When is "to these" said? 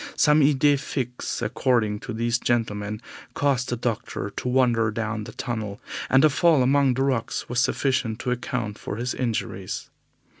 1.99-2.39